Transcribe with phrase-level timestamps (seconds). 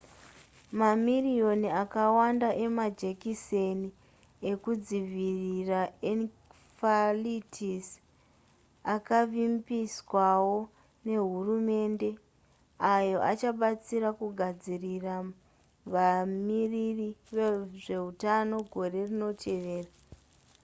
[0.79, 3.89] mamiriyoni akawanda emajekiseni
[4.51, 5.81] ekudzivirira
[6.11, 7.87] encephalitis
[8.95, 10.57] akavimbiswawo
[11.05, 12.09] nehurumende
[12.93, 15.15] ayo achabatsira kugadzirira
[15.93, 19.91] vamiriri vezveutano gore rinoteveera